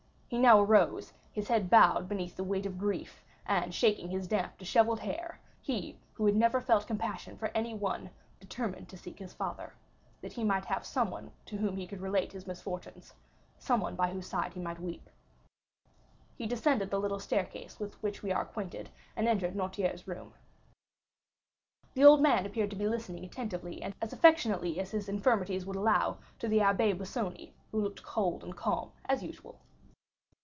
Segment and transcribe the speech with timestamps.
[0.33, 4.57] He now arose, his head bowed beneath the weight of grief, and, shaking his damp,
[4.57, 8.09] dishevelled hair, he who had never felt compassion for anyone
[8.39, 9.73] determined to seek his father,
[10.21, 14.53] that he might have someone to whom he could relate his misfortunes,—someone by whose side
[14.53, 15.01] he might weep.
[15.09, 15.91] 50195m
[16.37, 20.33] He descended the little staircase with which we are acquainted, and entered Noirtier's room.
[21.93, 25.75] The old man appeared to be listening attentively and as affectionately as his infirmities would
[25.75, 29.59] allow to the Abbé Busoni, who looked cold and calm, as usual.